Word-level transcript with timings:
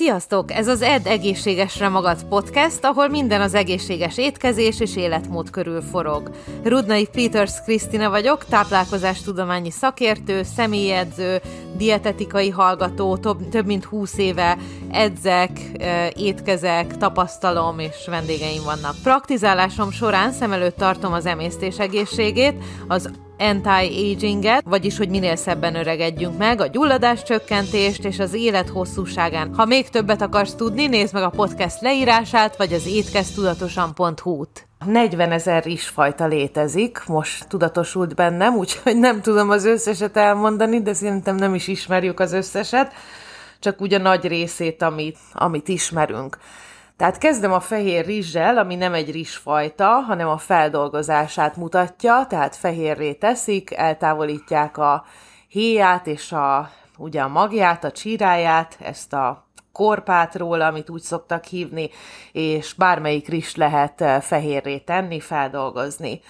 Sziasztok! 0.00 0.52
Ez 0.52 0.68
az 0.68 0.82
Ed 0.82 1.06
Egészségesre 1.06 1.88
Magad 1.88 2.24
podcast, 2.24 2.84
ahol 2.84 3.08
minden 3.08 3.40
az 3.40 3.54
egészséges 3.54 4.18
étkezés 4.18 4.80
és 4.80 4.96
életmód 4.96 5.50
körül 5.50 5.82
forog. 5.82 6.30
Rudnai 6.62 7.06
Peters 7.12 7.62
Krisztina 7.64 8.10
vagyok, 8.10 8.44
táplálkozástudományi 8.44 9.70
szakértő, 9.70 10.42
személyedző, 10.42 11.40
dietetikai 11.76 12.50
hallgató, 12.50 13.16
több, 13.16 13.48
több 13.48 13.66
mint 13.66 13.84
20 13.84 14.18
éve 14.18 14.58
edzek, 14.90 15.50
étkezek, 16.14 16.96
tapasztalom 16.96 17.78
és 17.78 18.06
vendégeim 18.06 18.62
vannak. 18.64 18.94
Praktizálásom 19.02 19.90
során 19.90 20.32
szem 20.32 20.52
előtt 20.52 20.76
tartom 20.76 21.12
az 21.12 21.26
emésztés 21.26 21.78
egészségét, 21.78 22.54
az 22.88 23.10
anti-aginget, 23.40 24.62
vagyis 24.64 24.96
hogy 24.96 25.08
minél 25.08 25.36
szebben 25.36 25.74
öregedjünk 25.74 26.38
meg, 26.38 26.60
a 26.60 26.66
gyulladás 26.66 27.22
csökkentést 27.22 28.04
és 28.04 28.18
az 28.18 28.34
élet 28.34 28.68
hosszúságán. 28.68 29.54
Ha 29.54 29.64
még 29.64 29.88
többet 29.88 30.22
akarsz 30.22 30.54
tudni, 30.54 30.86
nézd 30.86 31.14
meg 31.14 31.22
a 31.22 31.30
podcast 31.30 31.80
leírását, 31.80 32.56
vagy 32.56 32.72
az 32.72 32.86
étkeztudatosan.hu-t. 32.86 34.68
40 34.84 35.32
ezer 35.32 35.64
rizsfajta 35.64 36.26
létezik, 36.26 37.02
most 37.06 37.48
tudatosult 37.48 38.14
bennem, 38.14 38.54
úgyhogy 38.54 38.96
nem 38.98 39.20
tudom 39.20 39.50
az 39.50 39.64
összeset 39.64 40.16
elmondani, 40.16 40.82
de 40.82 40.92
szerintem 40.92 41.36
nem 41.36 41.54
is 41.54 41.68
ismerjük 41.68 42.20
az 42.20 42.32
összeset, 42.32 42.92
csak 43.58 43.80
úgy 43.80 43.94
a 43.94 43.98
nagy 43.98 44.26
részét, 44.26 44.82
amit, 44.82 45.18
amit 45.32 45.68
ismerünk. 45.68 46.38
Tehát 47.00 47.18
kezdem 47.18 47.52
a 47.52 47.60
fehér 47.60 48.04
rizssel, 48.04 48.58
ami 48.58 48.74
nem 48.74 48.94
egy 48.94 49.10
rizsfajta, 49.10 49.86
hanem 49.86 50.28
a 50.28 50.38
feldolgozását 50.38 51.56
mutatja, 51.56 52.26
tehát 52.28 52.56
fehérré 52.56 53.12
teszik, 53.12 53.70
eltávolítják 53.74 54.78
a 54.78 55.04
héját 55.48 56.06
és 56.06 56.32
a, 56.32 56.70
ugye 56.96 57.20
a 57.20 57.28
magját, 57.28 57.84
a 57.84 57.90
csíráját, 57.90 58.76
ezt 58.80 59.12
a 59.12 59.46
korpát 59.72 60.34
róla, 60.34 60.66
amit 60.66 60.90
úgy 60.90 61.00
szoktak 61.00 61.44
hívni, 61.44 61.90
és 62.32 62.74
bármelyik 62.74 63.28
rizs 63.28 63.54
lehet 63.54 64.00
eh, 64.00 64.20
fehérré 64.20 64.78
tenni, 64.78 65.20
feldolgozni. 65.20 66.20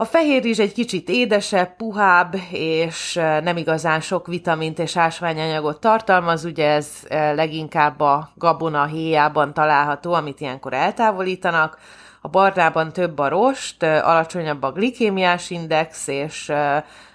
A 0.00 0.04
fehér 0.04 0.42
rizs 0.42 0.58
egy 0.58 0.72
kicsit 0.72 1.08
édesebb, 1.08 1.76
puhább, 1.76 2.34
és 2.50 3.14
nem 3.42 3.56
igazán 3.56 4.00
sok 4.00 4.26
vitamint 4.26 4.78
és 4.78 4.96
ásványanyagot 4.96 5.80
tartalmaz, 5.80 6.44
ugye 6.44 6.70
ez 6.70 6.88
leginkább 7.10 8.00
a 8.00 8.30
gabona 8.34 8.84
héjában 8.84 9.54
található, 9.54 10.12
amit 10.12 10.40
ilyenkor 10.40 10.72
eltávolítanak. 10.72 11.78
A 12.20 12.28
barnában 12.28 12.92
több 12.92 13.18
a 13.18 13.28
rost, 13.28 13.82
alacsonyabb 13.82 14.62
a 14.62 14.72
glikémiás 14.72 15.50
index, 15.50 16.06
és 16.06 16.52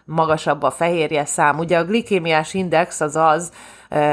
magasabb 0.06 0.64
a 0.64 0.72
fehérje 0.72 1.26
szám. 1.26 1.58
Ugye 1.60 1.78
a 1.78 1.86
glikémiás 1.86 2.54
index 2.54 3.02
az 3.02 3.16
az, 3.16 3.52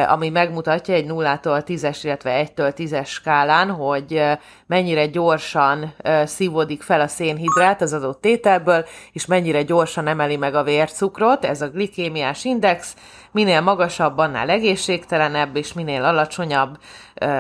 ami 0.07 0.29
megmutatja 0.29 0.95
egy 0.95 1.07
0-tól 1.09 1.63
10-es, 1.67 1.99
illetve 2.03 2.47
1-től 2.47 2.73
10-es 2.77 3.07
skálán, 3.07 3.71
hogy 3.71 4.23
mennyire 4.67 5.07
gyorsan 5.07 5.95
szívódik 6.25 6.83
fel 6.83 7.01
a 7.01 7.07
szénhidrát 7.07 7.83
az 7.83 7.93
adott 7.93 8.21
tételből, 8.21 8.85
és 9.13 9.27
mennyire 9.27 9.63
gyorsan 9.63 10.07
emeli 10.07 10.37
meg 10.37 10.55
a 10.55 10.63
vércukrot, 10.63 11.45
ez 11.45 11.63
a 11.63 11.69
glikémiás 11.69 12.45
index, 12.45 12.97
minél 13.33 13.61
magasabb, 13.61 14.19
annál 14.19 14.51
egészségtelenebb, 14.51 15.57
és 15.57 15.73
minél 15.73 16.05
alacsonyabb, 16.05 16.79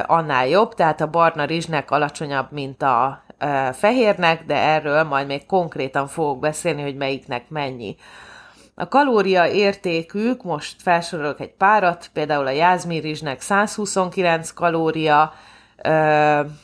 annál 0.06 0.48
jobb, 0.48 0.74
tehát 0.74 1.00
a 1.00 1.10
barna 1.10 1.44
rizsnek 1.44 1.90
alacsonyabb, 1.90 2.46
mint 2.50 2.82
a 2.82 3.22
fehérnek, 3.72 4.44
de 4.46 4.56
erről 4.56 5.02
majd 5.02 5.26
még 5.26 5.46
konkrétan 5.46 6.06
fogok 6.06 6.38
beszélni, 6.38 6.82
hogy 6.82 6.96
melyiknek 6.96 7.48
mennyi. 7.48 7.96
A 8.80 8.88
kalória 8.88 9.46
értékük, 9.46 10.42
most 10.42 10.82
felsorolok 10.82 11.40
egy 11.40 11.52
párat, 11.52 12.10
például 12.12 12.46
a 12.46 12.50
jázmirizsnek 12.50 13.40
129 13.40 14.50
kalória, 14.50 15.32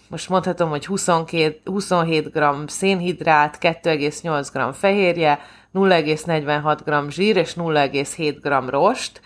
most 0.09 0.29
mondhatom, 0.29 0.69
hogy 0.69 0.87
22, 0.87 1.61
27 1.65 2.33
g 2.33 2.45
szénhidrát, 2.67 3.59
2,8 3.61 4.49
g 4.53 4.75
fehérje, 4.75 5.41
0,46 5.75 6.79
g 6.85 7.11
zsír 7.11 7.37
és 7.37 7.55
0,7 7.55 8.37
g 8.43 8.71
rost. 8.71 9.21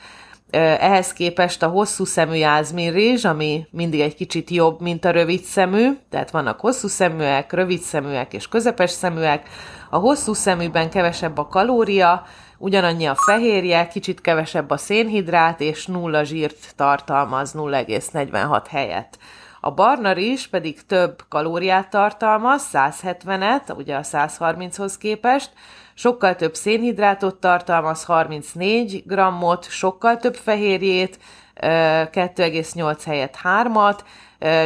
Ehhez 0.51 1.13
képest 1.13 1.63
a 1.63 1.69
hosszú 1.69 2.05
szemű 2.05 2.35
jázminrizs, 2.35 3.25
ami 3.25 3.67
mindig 3.71 4.01
egy 4.01 4.15
kicsit 4.15 4.51
jobb, 4.51 4.81
mint 4.81 5.05
a 5.05 5.11
rövid 5.11 5.43
szemű, 5.43 5.91
tehát 6.11 6.31
vannak 6.31 6.61
hosszú 6.61 6.89
szeműek, 6.89 7.53
rövid 7.53 7.81
szeműek 7.81 8.33
és 8.33 8.49
közepes 8.49 8.91
szeműek. 8.91 9.49
A 9.91 9.97
hosszú 9.97 10.33
szeműben 10.33 10.91
kevesebb 10.91 11.39
a 11.39 11.47
kalória, 11.47 12.25
ugyanannyi 12.61 13.07
a 13.07 13.15
fehérje, 13.15 13.89
kicsit 13.89 14.21
kevesebb 14.21 14.71
a 14.71 14.77
szénhidrát, 14.77 15.61
és 15.61 15.87
nulla 15.87 16.25
zsírt 16.25 16.73
tartalmaz 16.77 17.53
0,46 17.53 18.65
helyett. 18.69 19.19
A 19.61 19.71
barna 19.71 20.13
rizs 20.13 20.47
pedig 20.47 20.87
több 20.87 21.25
kalóriát 21.29 21.91
tartalmaz, 21.91 22.69
170-et, 22.73 23.77
ugye 23.77 23.97
a 23.97 24.03
130-hoz 24.03 24.99
képest, 24.99 25.51
sokkal 25.95 26.37
több 26.37 26.55
szénhidrátot 26.55 27.35
tartalmaz, 27.35 28.05
34 28.05 29.03
grammot, 29.07 29.71
sokkal 29.71 30.17
több 30.17 30.35
fehérjét, 30.35 31.19
2,8 31.61 32.99
helyett 33.05 33.39
3-at, 33.43 33.99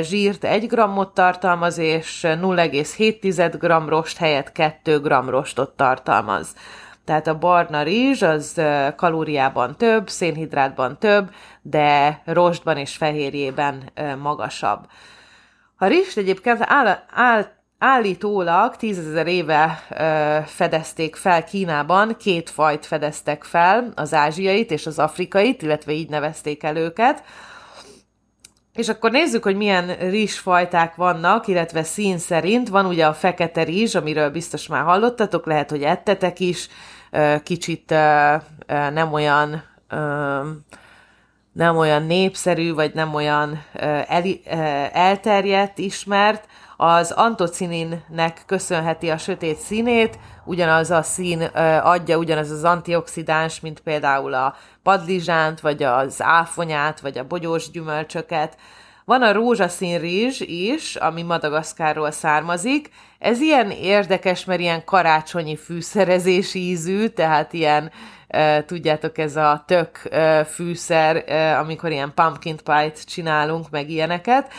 zsírt 0.01 0.45
1 0.45 0.67
grammot 0.67 1.15
tartalmaz, 1.15 1.79
és 1.79 2.21
0,7 2.23 3.57
g 3.59 3.89
rost 3.89 4.17
helyett 4.17 4.53
2 4.53 5.01
g 5.01 5.07
rostot 5.29 5.77
tartalmaz. 5.77 6.55
Tehát 7.05 7.27
a 7.27 7.39
barna 7.39 7.83
rizs 7.83 8.23
az 8.23 8.61
kalóriában 8.97 9.77
több, 9.77 10.09
szénhidrátban 10.09 10.99
több, 10.99 11.31
de 11.63 12.23
rostban 12.25 12.77
és 12.77 12.97
fehérjében 12.97 13.91
magasabb. 14.23 14.87
A 15.77 15.87
rizs 15.87 16.17
egyébként 16.17 16.59
áll, 16.61 16.99
áll, 17.11 17.47
állítólag 17.79 18.77
tízezer 18.77 19.27
éve 19.27 19.83
fedezték 20.47 21.17
fel 21.17 21.45
Kínában, 21.45 22.17
két 22.17 22.51
fajt 22.51 22.87
fedeztek 22.87 23.45
fel, 23.45 23.93
az 23.95 24.15
ázsiait 24.15 24.71
és 24.71 24.87
az 24.87 24.99
afrikait, 24.99 25.63
illetve 25.63 25.93
így 25.93 26.09
nevezték 26.09 26.63
el 26.63 26.77
őket. 26.77 27.23
És 28.75 28.89
akkor 28.89 29.11
nézzük, 29.11 29.43
hogy 29.43 29.57
milyen 29.57 29.97
rizsfajták 29.97 30.95
vannak, 30.95 31.47
illetve 31.47 31.83
szín 31.83 32.19
szerint. 32.19 32.69
Van 32.69 32.87
ugye 32.87 33.07
a 33.07 33.15
fekete 33.15 33.63
rizs, 33.63 33.95
amiről 33.95 34.31
biztos 34.31 34.67
már 34.67 34.83
hallottatok, 34.83 35.47
lehet, 35.47 35.71
hogy 35.71 35.83
ettetek 35.83 36.41
is, 36.41 36.69
kicsit 37.43 37.91
nem 38.93 39.13
olyan 39.13 39.63
nem 41.53 41.77
olyan 41.77 42.03
népszerű, 42.03 42.75
vagy 42.75 42.95
nem 42.95 43.15
olyan 43.15 43.65
el, 44.07 44.23
elterjedt, 44.93 45.79
ismert, 45.79 46.47
az 46.77 47.11
antocininnek 47.11 48.43
köszönheti 48.47 49.11
a 49.11 49.19
sötét 49.19 49.59
színét, 49.59 50.19
ugyanaz 50.45 50.91
a 50.91 51.03
szín 51.03 51.43
adja 51.83 52.17
ugyanaz 52.17 52.51
az 52.51 52.65
antioxidáns, 52.65 53.61
mint 53.61 53.81
például 53.81 54.35
a 54.35 54.55
padlizsánt, 54.83 55.61
vagy 55.61 55.83
az 55.83 56.23
áfonyát, 56.23 57.01
vagy 57.01 57.19
a 57.19 57.27
bogyós 57.27 57.71
gyümölcsöket. 57.71 58.57
Van 59.05 59.23
a 59.23 59.33
rózsaszín 59.33 59.99
rizs 59.99 60.41
is, 60.41 60.97
ami 60.97 61.23
Madagaszkárról 61.23 62.11
származik. 62.11 62.91
Ez 63.19 63.41
ilyen 63.41 63.71
érdekes, 63.71 64.45
mert 64.45 64.61
ilyen 64.61 64.85
karácsonyi 64.85 65.57
fűszerezési 65.57 66.59
ízű, 66.59 67.07
tehát 67.07 67.53
ilyen 67.53 67.91
tudjátok, 68.67 69.19
ez 69.19 69.37
a 69.37 69.65
tök 69.67 70.11
fűszer, 70.47 71.25
amikor 71.59 71.91
ilyen 71.91 72.13
pumpkin 72.15 72.57
pie-t 72.65 73.05
csinálunk, 73.05 73.71
meg 73.71 73.91
ilyeneket. 73.91 74.53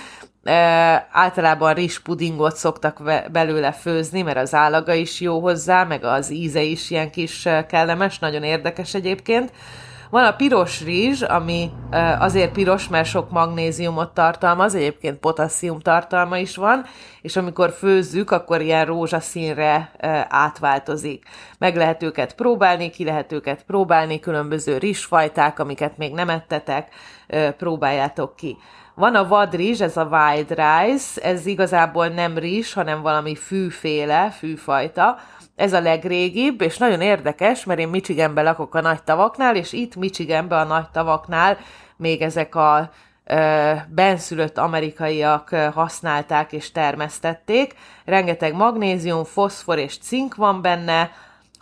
Általában 1.11 1.73
rizspudingot 1.73 2.55
szoktak 2.55 3.01
belőle 3.31 3.71
főzni, 3.71 4.21
mert 4.21 4.37
az 4.37 4.53
állaga 4.53 4.93
is 4.93 5.19
jó 5.19 5.39
hozzá, 5.39 5.83
meg 5.83 6.03
az 6.03 6.31
íze 6.31 6.61
is 6.61 6.89
ilyen 6.89 7.11
kis 7.11 7.47
kellemes, 7.67 8.19
nagyon 8.19 8.43
érdekes 8.43 8.93
egyébként. 8.93 9.51
Van 10.09 10.23
a 10.23 10.35
piros 10.35 10.83
rizs, 10.83 11.21
ami 11.21 11.71
azért 12.19 12.51
piros, 12.51 12.87
mert 12.87 13.07
sok 13.07 13.31
magnéziumot 13.31 14.13
tartalmaz, 14.13 14.75
egyébként 14.75 15.19
potasszium 15.19 15.79
tartalma 15.79 16.37
is 16.37 16.55
van, 16.55 16.85
és 17.21 17.35
amikor 17.35 17.71
főzzük, 17.71 18.31
akkor 18.31 18.61
ilyen 18.61 18.85
rózsaszínre 18.85 19.91
átváltozik. 20.29 21.25
Meg 21.57 21.75
lehet 21.75 22.03
őket 22.03 22.35
próbálni, 22.35 22.89
ki 22.89 23.03
lehet 23.03 23.31
őket 23.31 23.63
próbálni, 23.63 24.19
különböző 24.19 24.77
rizsfajták, 24.77 25.59
amiket 25.59 25.97
még 25.97 26.13
nem 26.13 26.29
ettetek, 26.29 26.93
próbáljátok 27.57 28.35
ki. 28.35 28.57
Van 28.95 29.15
a 29.15 29.27
vadrizs, 29.27 29.81
ez 29.81 29.97
a 29.97 30.07
wild 30.11 30.49
rice, 30.49 31.21
ez 31.21 31.45
igazából 31.45 32.07
nem 32.07 32.37
rizs, 32.37 32.73
hanem 32.73 33.01
valami 33.01 33.35
fűféle, 33.35 34.29
fűfajta, 34.29 35.17
ez 35.55 35.73
a 35.73 35.79
legrégibb, 35.79 36.61
és 36.61 36.77
nagyon 36.77 37.01
érdekes, 37.01 37.63
mert 37.63 37.79
én 37.79 37.87
Michiganben 37.87 38.43
lakok 38.43 38.75
a 38.75 38.81
nagy 38.81 39.03
tavaknál, 39.03 39.55
és 39.55 39.73
itt 39.73 39.95
Michiganben 39.95 40.59
a 40.59 40.73
nagy 40.73 40.89
tavaknál 40.89 41.57
még 41.97 42.21
ezek 42.21 42.55
a 42.55 42.89
ö, 43.25 43.71
benszülött 43.89 44.57
amerikaiak 44.57 45.49
használták 45.73 46.51
és 46.51 46.71
termesztették. 46.71 47.75
Rengeteg 48.05 48.53
magnézium, 48.53 49.23
foszfor 49.23 49.77
és 49.77 49.97
cink 49.97 50.35
van 50.35 50.61
benne, 50.61 51.11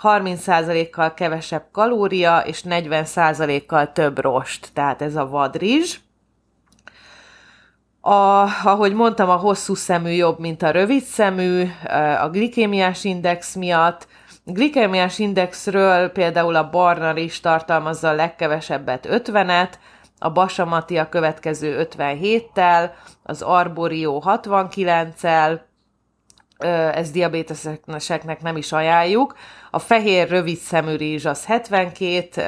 30%-kal 0.03 1.13
kevesebb 1.13 1.63
kalória, 1.71 2.39
és 2.39 2.63
40%-kal 2.69 3.91
több 3.91 4.19
rost, 4.19 4.69
tehát 4.73 5.01
ez 5.01 5.15
a 5.15 5.27
vadrizs. 5.27 5.97
A, 8.05 8.47
ahogy 8.63 8.93
mondtam, 8.93 9.29
a 9.29 9.35
hosszú 9.35 9.75
szemű 9.75 10.09
jobb, 10.09 10.39
mint 10.39 10.63
a 10.63 10.71
rövid 10.71 11.03
szemű, 11.03 11.69
a 12.21 12.29
glikémiás 12.29 13.03
index 13.03 13.55
miatt. 13.55 14.07
Glikémiás 14.45 15.19
indexről 15.19 16.09
például 16.09 16.55
a 16.55 16.69
barna 16.69 17.17
is 17.17 17.39
tartalmazza 17.39 18.09
a 18.09 18.13
legkevesebbet 18.13 19.07
50-et, 19.11 19.69
a 20.19 20.29
basamati 20.29 20.97
a 20.97 21.09
következő 21.09 21.87
57-tel, 21.97 22.89
az 23.23 23.41
arborio 23.41 24.21
69-el, 24.25 25.59
ez 26.93 27.11
diabéteseknek 27.11 28.41
nem 28.41 28.57
is 28.57 28.71
ajánljuk. 28.71 29.37
A 29.71 29.79
fehér 29.79 30.29
rövid 30.29 30.57
szemű 30.57 30.95
rizs 30.95 31.25
az 31.25 31.45
72, 31.45 32.41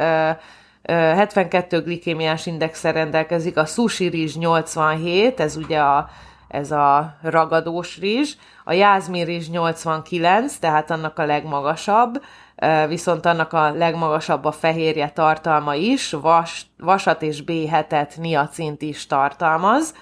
72 0.87 1.81
glikémiás 1.81 2.45
indexel 2.45 2.93
rendelkezik, 2.93 3.57
a 3.57 3.65
sushi 3.65 4.07
rizs 4.07 4.35
87, 4.35 5.39
ez 5.39 5.55
ugye 5.55 5.79
a, 5.79 6.09
ez 6.47 6.71
a 6.71 7.17
ragadós 7.21 7.99
rizs, 7.99 8.37
a 8.63 8.73
jázmin 8.73 9.25
rizs 9.25 9.49
89, 9.49 10.57
tehát 10.57 10.91
annak 10.91 11.19
a 11.19 11.25
legmagasabb, 11.25 12.21
viszont 12.87 13.25
annak 13.25 13.53
a 13.53 13.71
legmagasabb 13.71 14.45
a 14.45 14.51
fehérje 14.51 15.09
tartalma 15.09 15.75
is, 15.75 16.11
vas, 16.11 16.65
vasat 16.77 17.21
és 17.21 17.43
B7-et, 17.45 18.17
niacint 18.17 18.81
is 18.81 19.07
tartalmaz. 19.07 19.93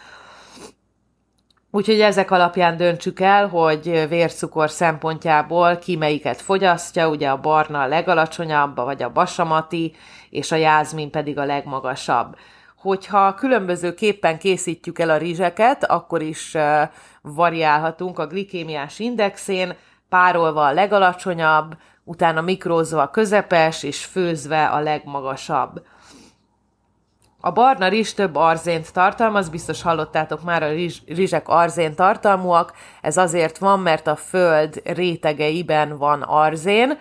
Úgyhogy 1.75 2.01
ezek 2.01 2.31
alapján 2.31 2.77
döntsük 2.77 3.19
el, 3.19 3.47
hogy 3.47 4.05
vércukor 4.09 4.69
szempontjából 4.69 5.77
ki 5.77 5.95
melyiket 5.95 6.41
fogyasztja, 6.41 7.09
ugye 7.09 7.29
a 7.29 7.39
barna 7.39 7.81
a 7.81 7.87
legalacsonyabb, 7.87 8.75
vagy 8.75 9.03
a 9.03 9.11
basamati, 9.11 9.95
és 10.29 10.51
a 10.51 10.55
jázmin 10.55 11.09
pedig 11.09 11.37
a 11.37 11.45
legmagasabb. 11.45 12.35
Hogyha 12.77 13.33
különböző 13.33 13.93
képpen 13.93 14.37
készítjük 14.37 14.99
el 14.99 15.09
a 15.09 15.17
rizseket, 15.17 15.83
akkor 15.83 16.21
is 16.21 16.57
variálhatunk 17.21 18.19
a 18.19 18.27
glikémiás 18.27 18.99
indexén, 18.99 19.75
párolva 20.09 20.65
a 20.65 20.73
legalacsonyabb, 20.73 21.77
utána 22.03 22.41
mikrózva 22.41 23.01
a 23.01 23.09
közepes, 23.09 23.83
és 23.83 24.05
főzve 24.05 24.65
a 24.65 24.79
legmagasabb. 24.79 25.81
A 27.45 27.51
barna 27.51 27.87
rizs 27.87 28.13
több 28.13 28.35
arzént 28.35 28.93
tartalmaz, 28.93 29.49
biztos 29.49 29.81
hallottátok 29.81 30.43
már, 30.43 30.63
a 30.63 30.69
rizs, 30.69 30.97
rizsek 31.07 31.47
arzén 31.47 31.95
tartalmúak. 31.95 32.73
Ez 33.01 33.17
azért 33.17 33.57
van, 33.57 33.79
mert 33.79 34.07
a 34.07 34.15
föld 34.15 34.81
rétegeiben 34.83 35.97
van 35.97 36.21
arzén, 36.21 36.97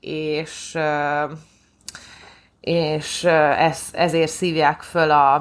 és, 0.00 0.78
és 2.60 3.24
ez, 3.24 3.88
ezért 3.92 4.30
szívják 4.30 4.82
föl 4.82 5.10
a, 5.10 5.34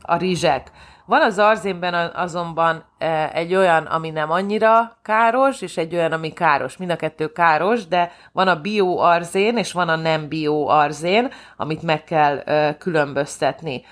a 0.00 0.16
rizsek. 0.16 0.70
Van 1.06 1.22
az 1.22 1.38
arzénben 1.38 1.94
azonban 2.14 2.84
e, 2.98 3.30
egy 3.32 3.54
olyan, 3.54 3.84
ami 3.84 4.10
nem 4.10 4.30
annyira 4.30 4.96
káros, 5.02 5.60
és 5.60 5.76
egy 5.76 5.94
olyan, 5.94 6.12
ami 6.12 6.32
káros. 6.32 6.76
Mind 6.76 6.90
a 6.90 6.96
kettő 6.96 7.32
káros, 7.32 7.86
de 7.86 8.12
van 8.32 8.48
a 8.48 8.60
bioarzén, 8.60 9.56
és 9.56 9.72
van 9.72 9.88
a 9.88 9.96
nem 9.96 10.28
bioarzén, 10.28 11.32
amit 11.56 11.82
meg 11.82 12.04
kell 12.04 12.38
e, 12.38 12.76
különböztetni. 12.76 13.84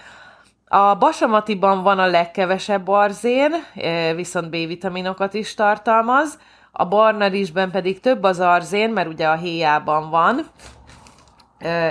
A 0.69 0.95
basamatiban 0.95 1.83
van 1.83 1.99
a 1.99 2.07
legkevesebb 2.07 2.89
arzén, 2.89 3.53
e, 3.75 4.15
viszont 4.15 4.51
B-vitaminokat 4.51 5.35
is 5.35 5.55
tartalmaz, 5.55 6.39
a 6.73 6.85
barna 6.85 7.27
rizsben 7.27 7.71
pedig 7.71 8.01
több 8.01 8.23
az 8.23 8.41
arzén, 8.41 8.91
mert 8.91 9.09
ugye 9.09 9.29
a 9.29 9.35
héjában 9.35 10.11
van, 10.11 10.47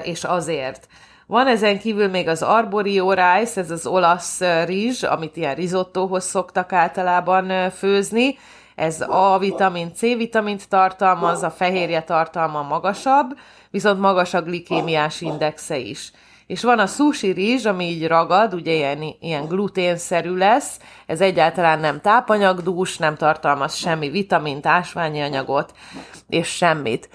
és 0.03 0.23
azért. 0.23 0.87
Van 1.31 1.47
ezen 1.47 1.79
kívül 1.79 2.07
még 2.07 2.27
az 2.27 2.41
arborio 2.41 3.11
rice, 3.11 3.61
ez 3.61 3.71
az 3.71 3.85
olasz 3.85 4.39
rizs, 4.65 5.03
amit 5.03 5.37
ilyen 5.37 5.55
risottóhoz 5.55 6.25
szoktak 6.25 6.73
általában 6.73 7.69
főzni. 7.69 8.37
Ez 8.75 9.01
A 9.01 9.37
vitamin, 9.39 9.93
C 9.93 9.99
vitamint 9.99 10.69
tartalmaz, 10.69 11.43
a 11.43 11.49
fehérje 11.49 12.01
tartalma 12.01 12.61
magasabb, 12.61 13.37
viszont 13.69 13.99
magas 13.99 14.33
a 14.33 14.41
glikémiás 14.41 15.21
indexe 15.21 15.77
is. 15.77 16.11
És 16.47 16.63
van 16.63 16.79
a 16.79 16.87
sushi 16.87 17.31
rizs, 17.31 17.65
ami 17.65 17.85
így 17.85 18.07
ragad, 18.07 18.53
ugye 18.53 18.73
ilyen, 18.73 19.03
ilyen 19.19 19.45
gluténszerű 19.45 20.35
lesz, 20.35 20.79
ez 21.05 21.21
egyáltalán 21.21 21.79
nem 21.79 22.01
tápanyagdús, 22.01 22.97
nem 22.97 23.15
tartalmaz 23.15 23.75
semmi 23.75 24.09
vitamint, 24.09 24.65
ásványi 24.65 25.21
anyagot, 25.21 25.73
és 26.29 26.47
semmit. 26.47 27.09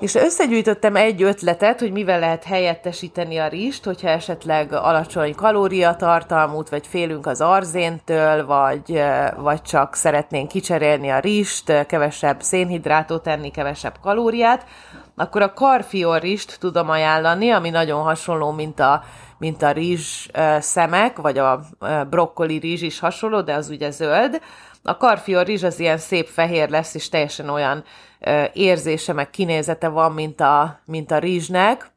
És 0.00 0.14
összegyűjtöttem 0.14 0.96
egy 0.96 1.22
ötletet, 1.22 1.80
hogy 1.80 1.92
mivel 1.92 2.18
lehet 2.18 2.44
helyettesíteni 2.44 3.38
a 3.38 3.48
rist, 3.48 3.84
hogyha 3.84 4.08
esetleg 4.08 4.72
alacsony 4.72 5.34
kalóriatartalmút, 5.34 6.68
vagy 6.68 6.86
félünk 6.86 7.26
az 7.26 7.40
arzéntől, 7.40 8.46
vagy, 8.46 9.02
vagy 9.36 9.62
csak 9.62 9.94
szeretnénk 9.94 10.48
kicserélni 10.48 11.08
a 11.08 11.18
rist, 11.18 11.86
kevesebb 11.86 12.42
szénhidrátot 12.42 13.22
tenni, 13.22 13.50
kevesebb 13.50 13.94
kalóriát, 14.00 14.66
akkor 15.16 15.42
a 15.42 15.52
karfiol 15.52 16.18
rist 16.18 16.56
tudom 16.60 16.90
ajánlani, 16.90 17.50
ami 17.50 17.70
nagyon 17.70 18.02
hasonló, 18.02 18.50
mint 18.50 18.80
a, 18.80 19.02
mint 19.38 19.62
a 19.62 19.70
rizs 19.70 20.28
szemek, 20.58 21.18
vagy 21.18 21.38
a 21.38 21.60
brokkoli 22.10 22.58
rizs 22.58 22.82
is 22.82 22.98
hasonló, 22.98 23.40
de 23.40 23.54
az 23.54 23.68
ugye 23.68 23.90
zöld. 23.90 24.40
A 24.82 24.96
karfiol 24.96 25.44
rizs 25.44 25.62
az 25.62 25.80
ilyen 25.80 25.98
szép 25.98 26.26
fehér 26.26 26.68
lesz, 26.68 26.94
és 26.94 27.08
teljesen 27.08 27.48
olyan 27.48 27.84
érzése, 28.52 29.12
meg 29.12 29.30
kinézete 29.30 29.88
van, 29.88 30.12
mint 30.12 30.40
a, 30.40 30.80
mint 30.84 31.10
a 31.10 31.18
rizsnek. 31.18 31.91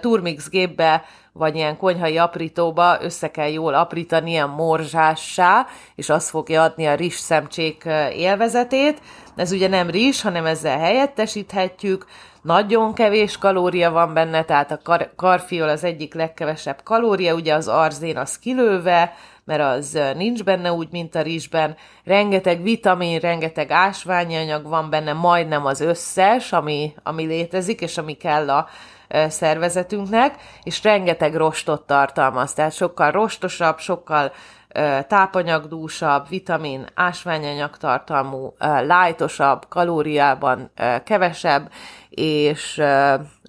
Turmix 0.00 0.48
gépbe, 0.48 1.04
vagy 1.32 1.56
ilyen 1.56 1.76
konyhai 1.76 2.18
aprítóba 2.18 2.96
össze 3.00 3.30
kell 3.30 3.48
jól 3.48 3.74
aprítani, 3.74 4.30
ilyen 4.30 4.48
morzsássá, 4.48 5.66
és 5.94 6.08
az 6.08 6.28
fogja 6.28 6.62
adni 6.62 6.86
a 6.86 6.94
rizs 6.94 7.14
szemcsék 7.14 7.84
élvezetét. 8.12 9.00
Ez 9.36 9.52
ugye 9.52 9.68
nem 9.68 9.90
rizs, 9.90 10.22
hanem 10.22 10.46
ezzel 10.46 10.78
helyettesíthetjük. 10.78 12.06
Nagyon 12.42 12.94
kevés 12.94 13.38
kalória 13.38 13.90
van 13.90 14.14
benne, 14.14 14.44
tehát 14.44 14.70
a 14.70 14.80
kar- 14.82 15.10
karfiol 15.16 15.68
az 15.68 15.84
egyik 15.84 16.14
legkevesebb 16.14 16.82
kalória, 16.82 17.34
ugye 17.34 17.54
az 17.54 17.68
arzén 17.68 18.16
az 18.16 18.38
kilőve, 18.38 19.14
mert 19.44 19.62
az 19.62 19.98
nincs 20.16 20.44
benne 20.44 20.72
úgy, 20.72 20.88
mint 20.90 21.14
a 21.14 21.22
rizsben. 21.22 21.76
Rengeteg 22.04 22.62
vitamin, 22.62 23.18
rengeteg 23.18 23.70
ásványi 23.70 24.36
anyag 24.36 24.68
van 24.68 24.90
benne, 24.90 25.12
majdnem 25.12 25.66
az 25.66 25.80
összes, 25.80 26.52
ami, 26.52 26.94
ami 27.02 27.24
létezik, 27.24 27.80
és 27.80 27.98
ami 27.98 28.12
kell 28.12 28.50
a 28.50 28.68
szervezetünknek, 29.28 30.34
és 30.62 30.82
rengeteg 30.82 31.34
rostot 31.34 31.86
tartalmaz, 31.86 32.52
tehát 32.52 32.72
sokkal 32.72 33.10
rostosabb, 33.10 33.78
sokkal 33.78 34.32
tápanyagdúsabb, 35.08 36.28
vitamin, 36.28 36.86
ásványanyag 36.94 37.76
tartalmú, 37.76 38.54
lájtosabb, 38.86 39.68
kalóriában 39.68 40.70
kevesebb, 41.04 41.70
és 42.10 42.82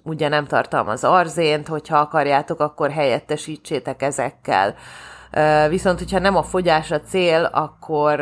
ugye 0.02 0.28
nem 0.28 0.46
tartalmaz 0.46 1.04
arzént, 1.04 1.68
hogyha 1.68 1.98
akarjátok, 1.98 2.60
akkor 2.60 2.90
helyettesítsétek 2.90 4.02
ezekkel. 4.02 4.74
Viszont, 5.68 5.98
hogyha 5.98 6.18
nem 6.18 6.36
a 6.36 6.42
fogyás 6.42 6.90
a 6.90 7.00
cél, 7.00 7.44
akkor 7.52 8.20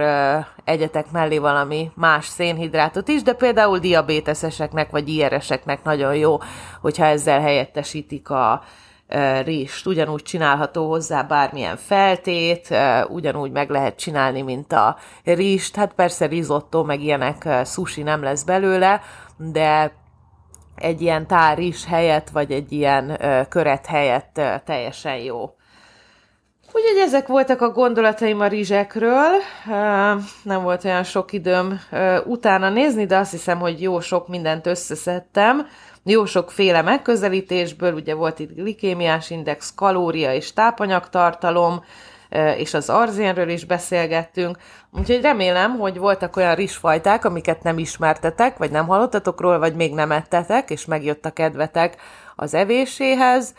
egyetek 0.65 1.11
mellé 1.11 1.39
valami 1.39 1.91
más 1.95 2.27
szénhidrátot 2.27 3.09
is, 3.09 3.23
de 3.23 3.33
például 3.33 3.79
diabéteszeseknek 3.79 4.91
vagy 4.91 5.09
IR-eseknek 5.09 5.83
nagyon 5.83 6.15
jó, 6.17 6.39
hogyha 6.81 7.05
ezzel 7.05 7.41
helyettesítik 7.41 8.31
a 8.31 8.63
rist. 9.45 9.87
Ugyanúgy 9.87 10.23
csinálható 10.23 10.89
hozzá 10.89 11.23
bármilyen 11.23 11.77
feltét, 11.77 12.75
ugyanúgy 13.09 13.51
meg 13.51 13.71
lehet 13.71 13.97
csinálni, 13.97 14.43
mint 14.43 14.73
a 14.73 14.97
rist. 15.25 15.77
Hát 15.77 15.93
persze 15.93 16.27
risotto, 16.27 16.85
meg 16.85 17.01
ilyenek 17.01 17.49
sushi 17.65 18.03
nem 18.03 18.23
lesz 18.23 18.43
belőle, 18.43 19.01
de 19.37 19.93
egy 20.75 21.01
ilyen 21.01 21.27
tár 21.27 21.59
is 21.59 21.85
helyett, 21.87 22.29
vagy 22.29 22.53
egy 22.53 22.73
ilyen 22.73 23.19
köret 23.49 23.87
helyett 23.87 24.41
teljesen 24.65 25.17
jó. 25.17 25.51
Úgyhogy 26.73 26.99
ezek 26.99 27.27
voltak 27.27 27.61
a 27.61 27.71
gondolataim 27.71 28.41
a 28.41 28.47
rizsekről. 28.47 29.29
Nem 30.43 30.63
volt 30.63 30.85
olyan 30.85 31.05
sok 31.05 31.33
időm 31.33 31.81
utána 32.25 32.71
nézni, 32.71 33.07
de 33.07 33.17
azt 33.17 33.31
hiszem, 33.31 33.59
hogy 33.59 33.83
jó 33.83 34.01
sok 34.01 34.29
mindent 34.29 34.67
összeszedtem. 34.67 35.67
Jó 36.05 36.25
sokféle 36.25 36.83
megközelítésből, 36.83 37.93
ugye 37.93 38.15
volt 38.15 38.39
itt 38.39 38.55
glikémiás 38.55 39.31
index, 39.31 39.75
kalória 39.75 40.35
és 40.35 40.53
tápanyagtartalom, 40.53 41.85
és 42.57 42.75
az 42.75 42.89
arzénről 42.89 43.49
is 43.49 43.65
beszélgettünk. 43.65 44.57
Úgyhogy 44.99 45.21
remélem, 45.21 45.79
hogy 45.79 45.99
voltak 45.99 46.37
olyan 46.37 46.55
rizsfajták, 46.55 47.25
amiket 47.25 47.63
nem 47.63 47.79
ismertetek, 47.79 48.57
vagy 48.57 48.71
nem 48.71 48.87
hallottatok 48.87 49.41
róla, 49.41 49.59
vagy 49.59 49.75
még 49.75 49.95
nem 49.95 50.13
ettetek, 50.13 50.71
és 50.71 50.85
megjött 50.85 51.25
a 51.25 51.31
kedvetek 51.31 51.97
az 52.37 52.55
evéséhez 52.55 53.55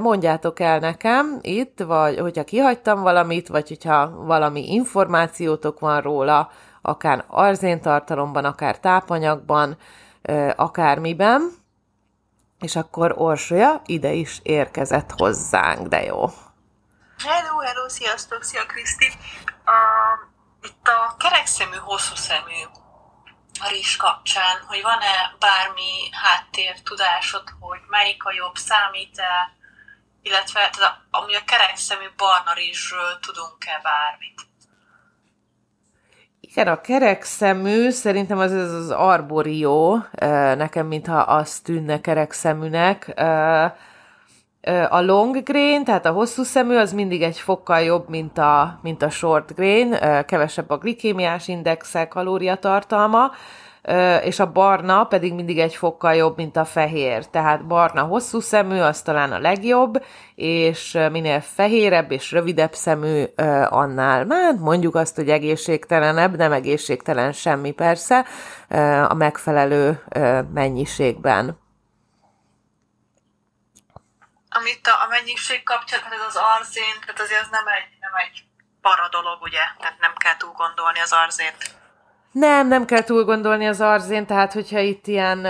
mondjátok 0.00 0.60
el 0.60 0.78
nekem 0.78 1.38
itt, 1.40 1.80
vagy 1.80 2.18
hogyha 2.18 2.44
kihagytam 2.44 3.00
valamit, 3.00 3.48
vagy 3.48 3.68
hogyha 3.68 4.10
valami 4.10 4.72
információtok 4.72 5.80
van 5.80 6.00
róla, 6.00 6.50
akár 6.82 7.24
arzéntartalomban, 7.28 8.44
akár 8.44 8.78
tápanyagban, 8.78 9.76
akármiben, 10.56 11.50
és 12.60 12.76
akkor 12.76 13.14
Orsolya 13.16 13.80
ide 13.86 14.12
is 14.12 14.40
érkezett 14.42 15.10
hozzánk, 15.16 15.86
de 15.86 16.02
jó. 16.02 16.20
Hello, 17.18 17.58
hello, 17.58 17.88
sziasztok, 17.88 18.42
szia 18.42 18.66
Kriszti! 18.66 19.06
Uh, 19.66 20.68
itt 20.68 20.88
a 20.88 21.16
kerekszemű, 21.16 21.76
hosszú 21.76 22.14
szemű 22.14 22.60
rizs 23.68 23.96
kapcsán, 23.96 24.56
hogy 24.66 24.82
van-e 24.82 25.36
bármi 25.38 26.08
háttér 26.10 26.80
tudásod, 26.80 27.44
hogy 27.60 27.80
melyik 27.88 28.24
a 28.24 28.32
jobb, 28.32 28.56
számít-e, 28.56 29.60
illetve 30.22 30.70
tehát 30.72 30.98
amúgy 31.10 31.34
a 31.34 31.44
kerekszemű 31.44 32.06
barna 32.16 32.52
rizsről 32.54 33.18
tudunk-e 33.20 33.80
bármit? 33.82 34.40
Igen, 36.40 36.68
a 36.68 36.80
kerekszemű, 36.80 37.90
szerintem 37.90 38.38
az 38.38 38.52
az, 38.52 38.72
az 38.72 38.90
arborió, 38.90 40.04
nekem 40.56 40.86
mintha 40.86 41.18
az 41.18 41.60
tűnne 41.60 42.00
kerekszeműnek, 42.00 43.12
a 44.88 45.00
long 45.00 45.42
grain, 45.42 45.84
tehát 45.84 46.06
a 46.06 46.12
hosszú 46.12 46.42
szemű, 46.42 46.76
az 46.76 46.92
mindig 46.92 47.22
egy 47.22 47.38
fokkal 47.38 47.80
jobb, 47.80 48.08
mint 48.08 48.38
a, 48.38 48.78
mint 48.82 49.02
a 49.02 49.10
short 49.10 49.54
grain, 49.54 49.98
kevesebb 50.26 50.70
a 50.70 50.78
glikémiás 50.78 51.48
indexe, 51.48 52.08
kalóriatartalma, 52.08 53.32
és 54.22 54.38
a 54.38 54.52
barna 54.52 55.04
pedig 55.04 55.34
mindig 55.34 55.58
egy 55.58 55.74
fokkal 55.74 56.14
jobb, 56.14 56.36
mint 56.36 56.56
a 56.56 56.64
fehér. 56.64 57.26
Tehát 57.26 57.66
barna 57.66 58.02
hosszú 58.02 58.40
szemű, 58.40 58.78
az 58.78 59.02
talán 59.02 59.32
a 59.32 59.38
legjobb, 59.38 60.04
és 60.34 60.98
minél 61.10 61.40
fehérebb 61.40 62.10
és 62.10 62.32
rövidebb 62.32 62.72
szemű, 62.72 63.24
annál, 63.68 64.26
hát 64.30 64.58
mondjuk 64.58 64.94
azt, 64.94 65.16
hogy 65.16 65.30
egészségtelenebb, 65.30 66.36
nem 66.36 66.52
egészségtelen 66.52 67.32
semmi 67.32 67.70
persze, 67.70 68.26
a 69.08 69.14
megfelelő 69.14 70.02
mennyiségben 70.52 71.60
amit 74.54 74.86
a, 74.86 75.02
a 75.02 75.06
mennyiség 75.08 75.62
kapcsán, 75.62 75.98
tehát 76.00 76.14
ez 76.14 76.26
az 76.26 76.36
arzén, 76.36 77.00
tehát 77.00 77.20
azért 77.20 77.40
az 77.40 77.48
nem 77.50 77.66
egy, 77.66 77.88
nem 78.00 78.14
egy 78.14 78.44
para 78.80 79.08
dolog, 79.08 79.42
ugye? 79.42 79.62
Tehát 79.78 79.98
nem 79.98 80.14
kell 80.14 80.36
túl 80.36 80.52
gondolni 80.52 81.00
az 81.00 81.12
arzént. 81.12 81.81
Nem, 82.32 82.68
nem 82.68 82.84
kell 82.84 83.02
túl 83.02 83.24
gondolni 83.24 83.66
az 83.66 83.80
arzén, 83.80 84.26
tehát 84.26 84.52
hogyha 84.52 84.78
itt 84.78 85.06
ilyen, 85.06 85.44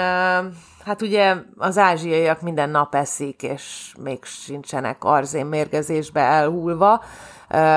hát 0.85 1.03
ugye 1.03 1.35
az 1.57 1.79
ázsiaiak 1.79 2.41
minden 2.41 2.71
nap 2.71 2.95
eszik, 2.95 3.43
és 3.43 3.95
még 4.03 4.25
sincsenek 4.25 5.05
arzén 5.05 5.47
mérgezésbe 5.47 6.21
elhulva, 6.21 7.05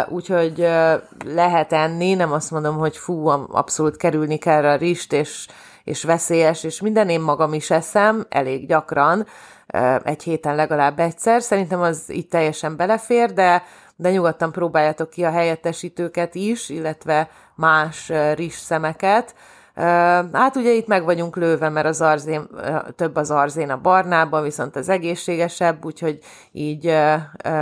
úgyhogy 0.07 0.57
lehet 1.25 1.73
enni, 1.73 2.13
nem 2.13 2.31
azt 2.31 2.51
mondom, 2.51 2.77
hogy 2.77 2.97
fú, 2.97 3.27
abszolút 3.27 3.97
kerülni 3.97 4.37
kell 4.37 4.65
a 4.65 4.75
rist, 4.75 5.13
és, 5.13 5.47
és 5.83 6.03
veszélyes, 6.03 6.63
és 6.63 6.81
minden 6.81 7.09
én 7.09 7.21
magam 7.21 7.53
is 7.53 7.71
eszem, 7.71 8.25
elég 8.29 8.67
gyakran, 8.67 9.25
egy 10.03 10.23
héten 10.23 10.55
legalább 10.55 10.99
egyszer. 10.99 11.41
Szerintem 11.41 11.81
az 11.81 12.03
itt 12.07 12.29
teljesen 12.29 12.75
belefér, 12.75 13.33
de, 13.33 13.63
de 13.95 14.11
nyugodtan 14.11 14.51
próbáljátok 14.51 15.09
ki 15.09 15.23
a 15.23 15.31
helyettesítőket 15.31 16.35
is, 16.35 16.69
illetve 16.69 17.29
más 17.55 18.11
rizs 18.35 18.55
szemeket. 18.55 19.35
Hát 20.33 20.55
ugye 20.55 20.71
itt 20.71 20.87
meg 20.87 21.03
vagyunk 21.03 21.35
lőve, 21.35 21.69
mert 21.69 21.85
az 21.87 22.01
arzén, 22.01 22.47
több 22.95 23.15
az 23.15 23.31
arzén 23.31 23.69
a 23.69 23.81
barnában, 23.81 24.43
viszont 24.43 24.75
az 24.75 24.89
egészségesebb, 24.89 25.85
úgyhogy 25.85 26.19
így 26.51 26.87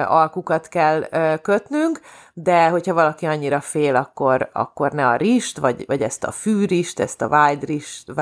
alkukat 0.06 0.68
kell 0.68 1.02
kötnünk, 1.42 2.00
de 2.34 2.70
hogyha 2.70 2.94
valaki 2.94 3.26
annyira 3.26 3.60
fél, 3.60 3.96
akkor, 3.96 4.50
akkor 4.54 4.92
ne 4.92 5.08
a 5.08 5.16
rist, 5.16 5.58
vagy, 5.58 5.84
vagy 5.88 6.02
ezt 6.02 6.24
a 6.24 6.32
fűrist, 6.32 7.00
ezt 7.00 7.22
a 7.22 7.28
vágyrist, 7.28 8.14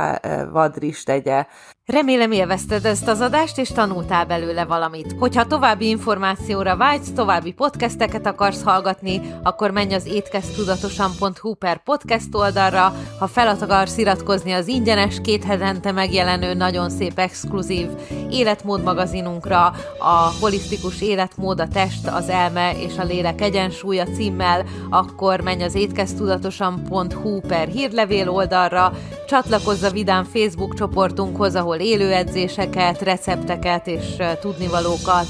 vadrist 0.51 1.05
tegye, 1.05 1.45
Remélem 1.91 2.31
élvezted 2.31 2.85
ezt 2.85 3.07
az 3.07 3.19
adást, 3.19 3.57
és 3.57 3.69
tanultál 3.69 4.25
belőle 4.25 4.65
valamit. 4.65 5.15
Hogyha 5.19 5.45
további 5.45 5.87
információra 5.87 6.77
vágysz, 6.77 7.11
további 7.15 7.51
podcasteket 7.51 8.25
akarsz 8.25 8.63
hallgatni, 8.63 9.21
akkor 9.43 9.71
menj 9.71 9.93
az 9.93 10.05
étkeztudatosan.hu 10.05 11.53
per 11.53 11.83
podcast 11.83 12.35
oldalra. 12.35 12.93
Ha 13.19 13.27
fel 13.27 13.47
akarsz 13.47 13.97
iratkozni 13.97 14.51
az 14.51 14.67
ingyenes, 14.67 15.21
két 15.21 15.43
hetente 15.43 15.91
megjelenő, 15.91 16.53
nagyon 16.53 16.89
szép 16.89 17.19
exkluzív 17.19 17.87
életmód 18.29 18.83
magazinunkra, 18.83 19.65
a 19.99 20.31
holisztikus 20.39 21.01
életmód, 21.01 21.59
a 21.59 21.67
test, 21.67 22.07
az 22.07 22.29
elme 22.29 22.71
és 22.79 22.97
a 22.97 23.03
lélek 23.03 23.41
egyensúlya 23.41 24.05
címmel, 24.05 24.65
akkor 24.89 25.41
menj 25.41 25.63
az 25.63 25.75
étkeztudatosan.hu 25.75 27.39
per 27.39 27.67
hírlevél 27.67 28.29
oldalra, 28.29 28.93
csatlakozz 29.27 29.83
a 29.83 29.89
Vidám 29.89 30.23
Facebook 30.23 30.73
csoportunkhoz, 30.73 31.55
ahol 31.55 31.79
élő 31.81 32.11
edzéseket, 32.11 33.01
recepteket 33.01 33.87
és 33.87 34.15
tudnivalókat, 34.41 35.25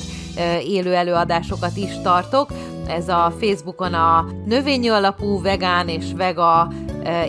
élő 0.64 0.94
előadásokat 0.94 1.78
is 1.78 2.02
tartok. 2.04 2.50
Ez 2.88 3.08
a 3.08 3.34
Facebookon 3.40 3.94
a 3.94 4.26
növényi 4.46 4.88
alapú 4.88 5.42
vegán 5.42 5.88
és 5.88 6.06
vega 6.16 6.72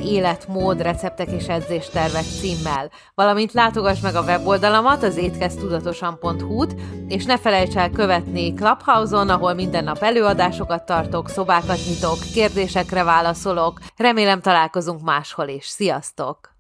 életmód, 0.05 0.83
receptek 0.83 1.31
és 1.31 1.47
edzéstervek 1.47 2.25
címmel. 2.41 2.91
Valamint 3.15 3.53
látogass 3.53 4.01
meg 4.01 4.15
a 4.15 4.23
weboldalamat, 4.23 5.03
az 5.03 5.17
étkeztudatosan.hu-t, 5.17 6.75
és 7.09 7.25
ne 7.25 7.39
felejts 7.39 7.77
el 7.77 7.91
követni 7.91 8.55
Clubhouse-on, 8.55 9.29
ahol 9.29 9.55
minden 9.55 9.85
nap 9.85 10.03
előadásokat 10.03 10.87
tartok, 10.87 11.29
szobákat 11.29 11.79
nyitok, 11.89 12.19
kérdésekre 12.35 13.03
válaszolok. 13.03 13.81
Remélem 13.97 14.41
találkozunk 14.41 15.03
máshol 15.03 15.49
is. 15.49 15.67
Sziasztok! 15.67 16.52